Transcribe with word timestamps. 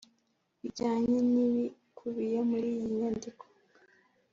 bijyanye 0.61 1.19
n'ibikubiye 1.33 2.39
muri 2.49 2.67
iyi 2.75 2.87
nyandiko 2.97 3.43